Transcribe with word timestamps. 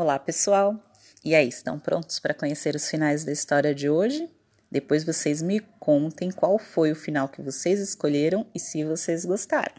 Olá, 0.00 0.16
pessoal! 0.16 0.80
E 1.24 1.34
aí, 1.34 1.48
estão 1.48 1.76
prontos 1.76 2.20
para 2.20 2.32
conhecer 2.32 2.76
os 2.76 2.88
finais 2.88 3.24
da 3.24 3.32
história 3.32 3.74
de 3.74 3.90
hoje? 3.90 4.30
Depois 4.70 5.02
vocês 5.02 5.42
me 5.42 5.58
contem 5.80 6.30
qual 6.30 6.56
foi 6.56 6.92
o 6.92 6.94
final 6.94 7.28
que 7.28 7.42
vocês 7.42 7.80
escolheram 7.80 8.46
e 8.54 8.60
se 8.60 8.84
vocês 8.84 9.24
gostaram. 9.24 9.74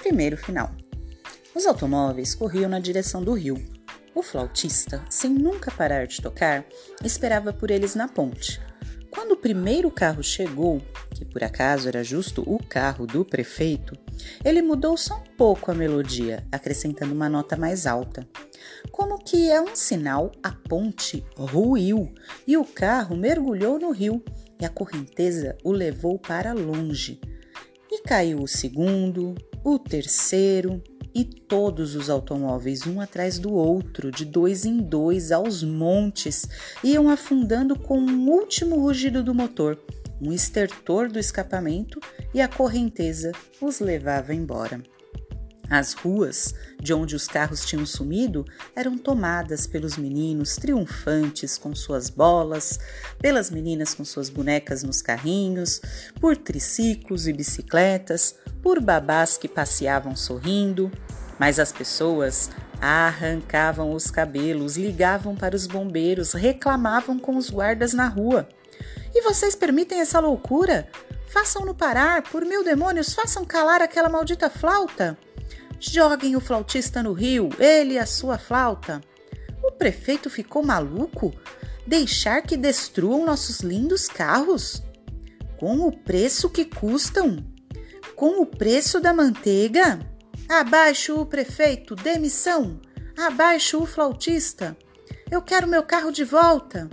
Primeiro 0.00 0.38
final. 0.38 0.74
Os 1.54 1.66
automóveis 1.66 2.34
corriam 2.34 2.70
na 2.70 2.80
direção 2.80 3.22
do 3.22 3.34
rio. 3.34 3.62
O 4.14 4.22
flautista, 4.22 5.04
sem 5.10 5.34
nunca 5.34 5.70
parar 5.70 6.06
de 6.06 6.22
tocar, 6.22 6.64
esperava 7.04 7.52
por 7.52 7.70
eles 7.70 7.94
na 7.94 8.08
ponte. 8.08 8.62
Quando 9.14 9.32
o 9.32 9.36
primeiro 9.36 9.92
carro 9.92 10.24
chegou, 10.24 10.82
que 11.14 11.24
por 11.24 11.44
acaso 11.44 11.86
era 11.86 12.02
justo 12.02 12.42
o 12.46 12.58
carro 12.58 13.06
do 13.06 13.24
prefeito, 13.24 13.96
ele 14.44 14.60
mudou 14.60 14.96
só 14.96 15.18
um 15.18 15.36
pouco 15.36 15.70
a 15.70 15.74
melodia, 15.74 16.44
acrescentando 16.50 17.14
uma 17.14 17.28
nota 17.28 17.56
mais 17.56 17.86
alta. 17.86 18.26
Como 18.90 19.22
que 19.22 19.48
é 19.48 19.60
um 19.60 19.76
sinal, 19.76 20.32
a 20.42 20.50
ponte 20.50 21.24
ruiu 21.36 22.12
e 22.44 22.56
o 22.56 22.64
carro 22.64 23.16
mergulhou 23.16 23.78
no 23.78 23.92
rio 23.92 24.20
e 24.60 24.64
a 24.64 24.68
correnteza 24.68 25.56
o 25.62 25.70
levou 25.70 26.18
para 26.18 26.52
longe. 26.52 27.20
E 27.90 28.02
caiu 28.02 28.40
o 28.42 28.48
segundo, 28.48 29.36
o 29.62 29.78
terceiro 29.78 30.82
e 31.14 31.24
todos 31.24 31.94
os 31.94 32.10
automóveis, 32.10 32.86
um 32.86 33.00
atrás 33.00 33.38
do 33.38 33.52
outro, 33.52 34.10
de 34.10 34.24
dois 34.24 34.64
em 34.64 34.78
dois, 34.78 35.30
aos 35.30 35.62
montes, 35.62 36.48
iam 36.82 37.08
afundando 37.08 37.78
com 37.78 37.98
um 37.98 38.28
último 38.28 38.76
rugido 38.80 39.22
do 39.22 39.32
motor, 39.32 39.78
um 40.20 40.32
estertor 40.32 41.08
do 41.08 41.18
escapamento 41.18 42.00
e 42.32 42.40
a 42.40 42.48
correnteza 42.48 43.32
os 43.60 43.78
levava 43.78 44.34
embora. 44.34 44.82
As 45.70 45.94
ruas, 45.94 46.54
de 46.80 46.92
onde 46.92 47.16
os 47.16 47.26
carros 47.26 47.64
tinham 47.64 47.86
sumido, 47.86 48.44
eram 48.76 48.98
tomadas 48.98 49.66
pelos 49.66 49.96
meninos 49.96 50.56
triunfantes 50.56 51.56
com 51.56 51.74
suas 51.74 52.10
bolas, 52.10 52.78
pelas 53.18 53.50
meninas 53.50 53.94
com 53.94 54.04
suas 54.04 54.28
bonecas 54.28 54.82
nos 54.82 55.00
carrinhos, 55.00 55.80
por 56.20 56.36
triciclos 56.36 57.26
e 57.26 57.32
bicicletas, 57.32 58.36
por 58.62 58.80
babás 58.80 59.38
que 59.38 59.48
passeavam 59.48 60.14
sorrindo. 60.14 60.90
Mas 61.38 61.58
as 61.58 61.72
pessoas 61.72 62.50
arrancavam 62.80 63.92
os 63.92 64.10
cabelos, 64.10 64.76
ligavam 64.76 65.34
para 65.34 65.56
os 65.56 65.66
bombeiros, 65.66 66.32
reclamavam 66.32 67.18
com 67.18 67.36
os 67.36 67.50
guardas 67.50 67.92
na 67.92 68.08
rua. 68.08 68.48
E 69.14 69.22
vocês 69.22 69.54
permitem 69.54 70.00
essa 70.00 70.20
loucura? 70.20 70.88
Façam-no 71.28 71.74
parar, 71.74 72.22
por 72.22 72.44
mil 72.44 72.62
demônios, 72.62 73.14
façam 73.14 73.44
calar 73.44 73.82
aquela 73.82 74.08
maldita 74.08 74.48
flauta. 74.50 75.16
Joguem 75.80 76.36
o 76.36 76.40
flautista 76.40 77.02
no 77.02 77.12
rio, 77.12 77.50
ele 77.58 77.94
e 77.94 77.98
a 77.98 78.06
sua 78.06 78.38
flauta. 78.38 79.00
O 79.62 79.72
prefeito 79.72 80.30
ficou 80.30 80.62
maluco? 80.62 81.32
Deixar 81.86 82.42
que 82.42 82.56
destruam 82.56 83.24
nossos 83.24 83.60
lindos 83.60 84.08
carros? 84.08 84.82
Com 85.56 85.80
o 85.80 85.92
preço 85.92 86.48
que 86.48 86.64
custam? 86.64 87.44
Com 88.14 88.40
o 88.40 88.46
preço 88.46 89.00
da 89.00 89.12
manteiga? 89.12 89.98
Abaixo 90.48 91.20
o 91.20 91.26
prefeito, 91.26 91.94
demissão! 91.94 92.80
Abaixo 93.16 93.82
o 93.82 93.86
flautista! 93.86 94.76
Eu 95.30 95.42
quero 95.42 95.66
meu 95.66 95.82
carro 95.82 96.10
de 96.10 96.24
volta! 96.24 96.88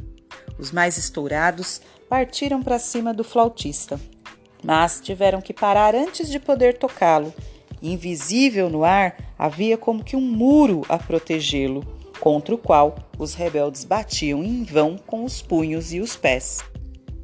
Os 0.58 0.72
mais 0.72 0.98
estourados 0.98 1.82
partiram 2.10 2.62
para 2.62 2.80
cima 2.80 3.14
do 3.14 3.24
flautista, 3.24 4.00
mas 4.64 5.00
tiveram 5.02 5.42
que 5.42 5.54
parar 5.54 5.96
antes 5.96 6.30
de 6.30 6.40
poder 6.40 6.78
tocá-lo 6.78 7.34
Invisível 7.82 8.70
no 8.70 8.84
ar, 8.84 9.34
havia 9.38 9.76
como 9.76 10.04
que 10.04 10.16
um 10.16 10.22
muro 10.22 10.84
a 10.88 11.00
protegê-lo, 11.00 11.84
contra 12.20 12.54
o 12.54 12.58
qual 12.58 12.96
os 13.18 13.34
rebeldes 13.34 13.84
batiam 13.84 14.44
em 14.44 14.64
vão 14.64 14.98
com 14.98 15.26
os 15.26 15.42
punhos 15.42 15.92
e 15.92 16.00
os 16.00 16.16
pés. 16.16 16.60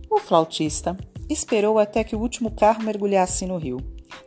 O 0.09 0.19
flautista 0.19 0.97
esperou 1.29 1.77
até 1.77 2.03
que 2.03 2.15
o 2.15 2.19
último 2.19 2.49
carro 2.49 2.81
mergulhasse 2.81 3.45
no 3.45 3.57
rio. 3.57 3.77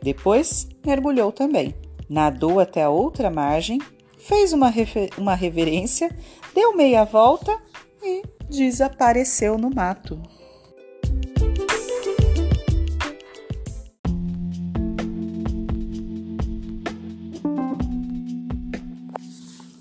Depois, 0.01 0.69
mergulhou 0.85 1.33
também. 1.33 1.75
Nadou 2.11 2.59
até 2.59 2.83
a 2.83 2.89
outra 2.89 3.31
margem, 3.31 3.79
fez 4.17 4.51
uma, 4.51 4.69
uma 5.17 5.33
reverência, 5.33 6.13
deu 6.53 6.75
meia 6.75 7.05
volta 7.05 7.57
e 8.03 8.21
desapareceu 8.49 9.57
no 9.57 9.69
mato. 9.73 10.21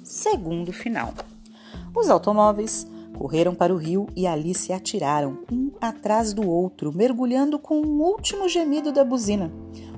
segundo 0.04 0.72
final. 0.72 1.12
Os 1.97 2.08
automóveis 2.08 2.86
correram 3.18 3.54
para 3.54 3.74
o 3.74 3.76
rio 3.76 4.06
e 4.14 4.26
ali 4.26 4.54
se 4.54 4.72
atiraram, 4.72 5.41
um 5.50 5.72
atrás 5.80 6.32
do 6.32 6.48
outro, 6.48 6.92
mergulhando 6.94 7.58
com 7.58 7.80
um 7.80 8.00
último 8.00 8.48
gemido 8.48 8.92
da 8.92 9.04
buzina. 9.04 9.50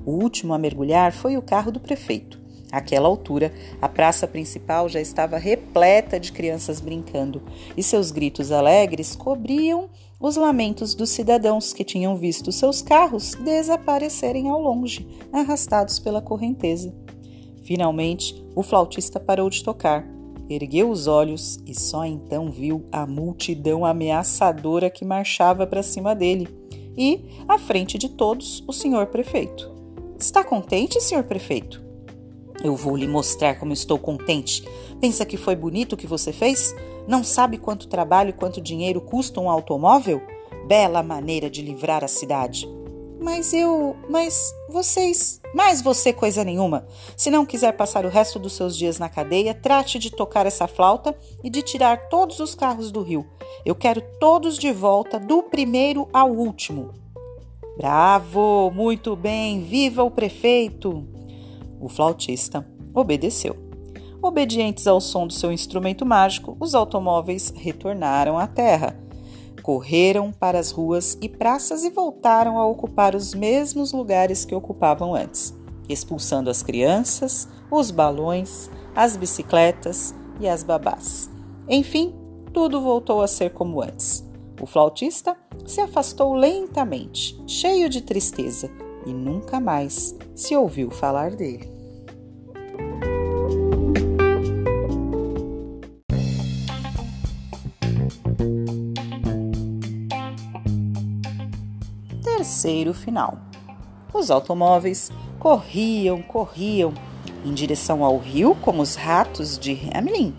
O 0.05 0.11
último 0.11 0.53
a 0.53 0.57
mergulhar 0.57 1.11
foi 1.11 1.37
o 1.37 1.41
carro 1.41 1.71
do 1.71 1.79
prefeito. 1.79 2.41
Àquela 2.71 3.07
altura, 3.07 3.53
a 3.81 3.87
praça 3.87 4.27
principal 4.27 4.89
já 4.89 4.99
estava 4.99 5.37
repleta 5.37 6.19
de 6.19 6.31
crianças 6.31 6.81
brincando, 6.81 7.41
e 7.77 7.83
seus 7.83 8.09
gritos 8.09 8.51
alegres 8.51 9.15
cobriam 9.15 9.89
os 10.19 10.35
lamentos 10.35 10.95
dos 10.95 11.09
cidadãos 11.09 11.71
que 11.71 11.83
tinham 11.83 12.15
visto 12.15 12.51
seus 12.51 12.81
carros 12.81 13.35
desaparecerem 13.35 14.49
ao 14.49 14.59
longe, 14.59 15.07
arrastados 15.31 15.99
pela 15.99 16.21
correnteza. 16.21 16.93
Finalmente, 17.63 18.43
o 18.55 18.63
flautista 18.63 19.19
parou 19.19 19.49
de 19.49 19.63
tocar 19.63 20.13
Ergueu 20.49 20.89
os 20.89 21.07
olhos 21.07 21.59
e 21.65 21.73
só 21.73 22.05
então 22.05 22.51
viu 22.51 22.85
a 22.91 23.07
multidão 23.07 23.85
ameaçadora 23.85 24.89
que 24.89 25.05
marchava 25.05 25.65
para 25.65 25.81
cima 25.81 26.13
dele 26.13 26.47
e, 26.97 27.21
à 27.47 27.57
frente 27.57 27.97
de 27.97 28.09
todos, 28.09 28.63
o 28.67 28.73
senhor 28.73 29.07
prefeito. 29.07 29.72
Está 30.23 30.41
contente, 30.41 31.01
senhor 31.01 31.25
prefeito? 31.25 31.83
Eu 32.63 32.77
vou 32.77 32.95
lhe 32.95 33.09
mostrar 33.09 33.59
como 33.59 33.73
estou 33.73 33.99
contente. 33.99 34.63
Pensa 35.01 35.25
que 35.25 35.35
foi 35.35 35.53
bonito 35.53 35.93
o 35.93 35.97
que 35.97 36.07
você 36.07 36.31
fez? 36.31 36.73
Não 37.05 37.25
sabe 37.25 37.57
quanto 37.57 37.89
trabalho 37.89 38.29
e 38.29 38.33
quanto 38.33 38.61
dinheiro 38.61 39.01
custa 39.01 39.41
um 39.41 39.49
automóvel? 39.49 40.21
Bela 40.65 41.03
maneira 41.03 41.49
de 41.49 41.61
livrar 41.61 42.05
a 42.05 42.07
cidade. 42.07 42.65
Mas 43.19 43.53
eu. 43.53 43.97
Mas 44.09 44.55
vocês. 44.69 45.41
Mas 45.53 45.81
você, 45.81 46.13
coisa 46.13 46.41
nenhuma. 46.41 46.87
Se 47.17 47.29
não 47.29 47.45
quiser 47.45 47.73
passar 47.73 48.05
o 48.05 48.09
resto 48.09 48.39
dos 48.39 48.53
seus 48.53 48.77
dias 48.77 48.97
na 48.97 49.09
cadeia, 49.09 49.53
trate 49.53 49.99
de 49.99 50.09
tocar 50.09 50.45
essa 50.45 50.69
flauta 50.69 51.13
e 51.43 51.49
de 51.49 51.61
tirar 51.61 52.07
todos 52.07 52.39
os 52.39 52.55
carros 52.55 52.93
do 52.93 53.01
rio. 53.01 53.27
Eu 53.65 53.75
quero 53.75 54.01
todos 54.21 54.57
de 54.57 54.71
volta, 54.71 55.19
do 55.19 55.43
primeiro 55.43 56.07
ao 56.13 56.31
último. 56.31 57.02
Bravo! 57.77 58.71
Muito 58.71 59.15
bem! 59.15 59.63
Viva 59.63 60.03
o 60.03 60.11
prefeito! 60.11 61.07
O 61.79 61.89
flautista 61.89 62.65
obedeceu. 62.93 63.55
Obedientes 64.21 64.87
ao 64.87 65.01
som 65.01 65.27
do 65.27 65.33
seu 65.33 65.51
instrumento 65.51 66.05
mágico, 66.05 66.55
os 66.59 66.73
automóveis 66.75 67.53
retornaram 67.55 68.37
à 68.37 68.47
terra 68.47 69.03
correram 69.63 70.31
para 70.31 70.59
as 70.59 70.69
ruas 70.69 71.17
e 71.21 71.29
praças 71.29 71.83
e 71.85 71.89
voltaram 71.89 72.59
a 72.59 72.67
ocupar 72.67 73.15
os 73.15 73.33
mesmos 73.33 73.93
lugares 73.93 74.43
que 74.43 74.53
ocupavam 74.53 75.15
antes, 75.15 75.55
expulsando 75.87 76.49
as 76.49 76.61
crianças, 76.61 77.47
os 77.71 77.89
balões, 77.89 78.69
as 78.93 79.15
bicicletas 79.15 80.13
e 80.39 80.47
as 80.47 80.63
babás. 80.63 81.31
Enfim, 81.67 82.13
tudo 82.51 82.81
voltou 82.81 83.21
a 83.21 83.27
ser 83.27 83.51
como 83.51 83.81
antes. 83.81 84.23
O 84.61 84.65
flautista 84.65 85.35
se 85.65 85.81
afastou 85.81 86.33
lentamente, 86.33 87.41
cheio 87.47 87.89
de 87.89 88.01
tristeza, 88.01 88.69
e 89.05 89.13
nunca 89.13 89.59
mais 89.59 90.15
se 90.35 90.55
ouviu 90.55 90.89
falar 90.89 91.31
dele. 91.35 91.73
terceiro 102.43 102.93
final. 102.93 103.37
Os 104.13 104.29
automóveis 104.29 105.09
corriam, 105.39 106.21
corriam 106.21 106.93
em 107.45 107.53
direção 107.53 108.03
ao 108.03 108.17
rio 108.17 108.53
como 108.55 108.81
os 108.81 108.95
ratos 108.95 109.57
de 109.57 109.71
Hamlin. 109.93 110.35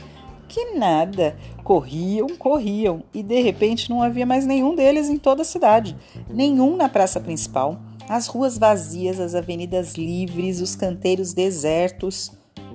Que 0.55 0.67
nada! 0.77 1.37
Corriam, 1.65 2.29
corriam 2.39 3.03
e 3.13 3.25
de 3.25 3.43
repente 3.43 3.91
não 3.91 4.01
havia 4.01 4.25
mais 4.25 4.47
nenhum 4.47 4.77
deles 4.77 5.09
em 5.09 5.19
toda 5.19 5.43
a 5.43 5.45
cidade, 5.45 5.97
nenhum 6.31 6.77
na 6.77 6.89
praça 6.89 7.19
principal, 7.19 7.77
as 8.09 8.29
ruas 8.29 8.57
vazias, 8.57 9.19
as 9.19 9.35
avenidas 9.35 9.95
livres, 9.95 10.61
os 10.61 10.77
canteiros 10.77 11.35
desertos. 11.35 12.31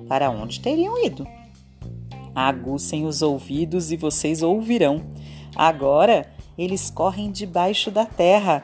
Para 0.06 0.28
onde 0.28 0.60
teriam 0.60 1.02
ido? 1.02 1.26
Aguçem 2.34 3.06
os 3.06 3.22
ouvidos 3.22 3.90
e 3.90 3.96
vocês 3.96 4.42
ouvirão. 4.42 5.02
Agora 5.56 6.30
eles 6.58 6.90
correm 6.90 7.32
debaixo 7.32 7.90
da 7.90 8.04
terra 8.04 8.62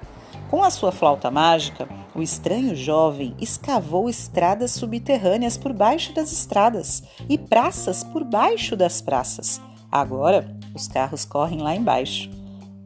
Com 0.51 0.62
a 0.62 0.71
sua 0.71 0.93
flauta 0.93 1.31
mágica, 1.31 1.89
o 2.17 2.23
estranho 2.23 2.75
jovem 2.75 3.35
escavou 3.39 4.09
estradas 4.09 4.71
subterrâneas 4.73 5.59
por 5.59 5.73
baixo 5.75 6.15
das 6.15 6.33
estradas 6.33 7.03
e 7.29 7.37
praças 7.37 8.03
por 8.03 8.25
baixo 8.25 8.75
das 8.75 9.03
praças. 9.03 9.61
Agora, 9.93 10.49
os 10.75 10.89
carros 10.89 11.27
correm 11.27 11.61
lá 11.61 11.77
embaixo. 11.77 12.31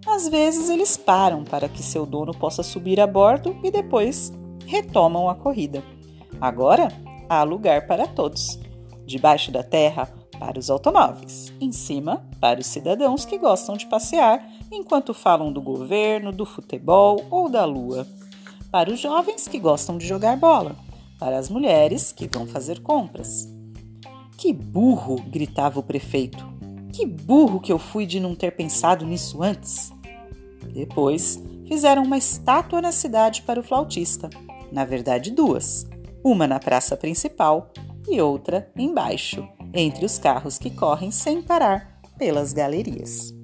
Às 0.06 0.28
vezes, 0.28 0.68
eles 0.68 0.96
param 0.96 1.44
para 1.44 1.68
que 1.68 1.82
seu 1.82 2.04
dono 2.04 2.32
possa 2.32 2.62
subir 2.62 3.00
a 3.00 3.06
bordo 3.06 3.56
e 3.62 3.70
depois 3.70 4.32
retomam 4.66 5.28
a 5.28 5.34
corrida. 5.34 5.82
Agora, 6.40 6.88
há 7.28 7.42
lugar 7.44 7.86
para 7.86 8.08
todos. 8.08 8.58
Debaixo 9.06 9.52
da 9.52 9.62
terra, 9.62 10.08
para 10.38 10.58
os 10.58 10.70
automóveis, 10.70 11.52
em 11.60 11.70
cima, 11.70 12.24
para 12.40 12.60
os 12.60 12.66
cidadãos 12.66 13.24
que 13.24 13.38
gostam 13.38 13.76
de 13.76 13.86
passear 13.86 14.44
enquanto 14.72 15.12
falam 15.12 15.52
do 15.52 15.60
governo, 15.60 16.32
do 16.32 16.46
futebol 16.46 17.24
ou 17.30 17.48
da 17.48 17.64
lua. 17.64 18.06
Para 18.70 18.92
os 18.92 19.00
jovens 19.00 19.48
que 19.48 19.58
gostam 19.58 19.98
de 19.98 20.06
jogar 20.06 20.36
bola, 20.36 20.76
para 21.18 21.36
as 21.36 21.50
mulheres 21.50 22.12
que 22.12 22.28
vão 22.28 22.46
fazer 22.46 22.80
compras. 22.80 23.48
Que 24.38 24.52
burro! 24.52 25.16
gritava 25.28 25.80
o 25.80 25.82
prefeito. 25.82 26.48
Que 26.92 27.04
burro 27.04 27.60
que 27.60 27.72
eu 27.72 27.78
fui 27.78 28.06
de 28.06 28.20
não 28.20 28.34
ter 28.34 28.52
pensado 28.52 29.04
nisso 29.04 29.42
antes! 29.42 29.92
Depois, 30.72 31.42
fizeram 31.66 32.04
uma 32.04 32.16
estátua 32.16 32.80
na 32.80 32.92
cidade 32.92 33.42
para 33.42 33.58
o 33.58 33.62
flautista. 33.62 34.30
Na 34.70 34.84
verdade, 34.84 35.32
duas. 35.32 35.86
Uma 36.22 36.46
na 36.46 36.60
praça 36.60 36.96
principal 36.96 37.72
e 38.08 38.20
outra 38.20 38.70
embaixo, 38.76 39.46
entre 39.74 40.04
os 40.04 40.16
carros 40.16 40.58
que 40.58 40.70
correm 40.70 41.10
sem 41.10 41.42
parar 41.42 42.00
pelas 42.16 42.52
galerias. 42.52 43.39